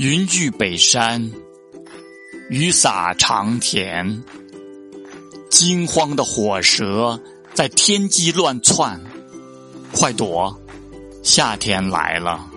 [0.00, 1.30] 云聚北山，
[2.48, 4.24] 雨洒长田，
[5.50, 7.20] 惊慌的火蛇
[7.52, 8.98] 在天际乱窜，
[9.92, 10.58] 快躲，
[11.22, 12.50] 夏天来了。